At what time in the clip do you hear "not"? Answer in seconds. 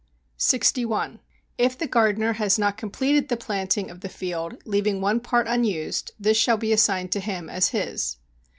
2.57-2.75